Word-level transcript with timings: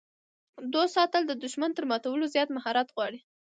د 0.63 0.65
دوست 0.73 0.93
ساتل 0.97 1.21
د 1.27 1.33
دښمن 1.43 1.71
تر 1.77 1.83
ماتولو 1.91 2.31
زیات 2.33 2.49
مهارت 2.57 2.87
غواړي. 2.95 3.19